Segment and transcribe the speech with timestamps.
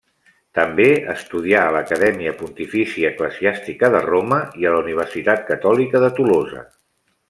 [0.59, 6.69] També estudià a l'Acadèmia Pontifícia Eclesiàstica de Roma i a la Universitat Catòlica de Tolosa.